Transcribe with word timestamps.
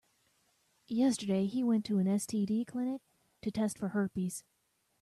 Yesterday, 0.87 1.45
he 1.45 1.63
went 1.63 1.85
to 1.85 1.99
an 1.99 2.07
STD 2.07 2.65
clinic 2.65 3.03
to 3.43 3.51
test 3.51 3.77
for 3.77 3.89
herpes. 3.89 4.43